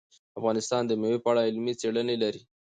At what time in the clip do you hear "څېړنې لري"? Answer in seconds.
1.79-2.41